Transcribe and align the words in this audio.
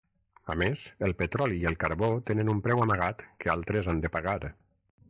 A 0.53 0.53
més, 0.61 0.85
el 1.07 1.13
petroli 1.19 1.59
i 1.65 1.67
el 1.73 1.77
carbó 1.85 2.09
tenen 2.31 2.51
un 2.55 2.65
preu 2.69 2.83
amagat 2.87 3.23
que 3.45 3.57
altres 3.57 3.93
han 3.95 4.05
de 4.07 4.15
pagar. 4.19 4.41